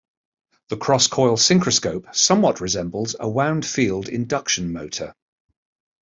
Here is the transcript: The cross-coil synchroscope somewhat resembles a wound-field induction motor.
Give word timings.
The 0.69 0.77
cross-coil 0.77 1.37
synchroscope 1.37 2.15
somewhat 2.15 2.59
resembles 2.59 3.15
a 3.19 3.29
wound-field 3.29 4.09
induction 4.09 4.73
motor. 4.73 5.13